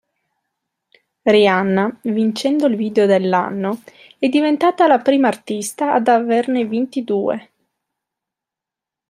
[1.27, 3.83] Rihanna, vincendo il video dell'anno,
[4.17, 7.49] è diventata la prima artista ad averne vinti due.